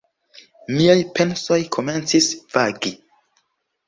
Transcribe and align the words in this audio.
Miaj 0.77 0.95
pensoj 1.19 1.57
komencis 1.75 2.31
vagi. 2.55 2.95